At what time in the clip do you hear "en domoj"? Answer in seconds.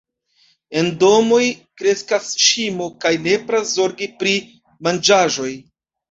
0.79-1.43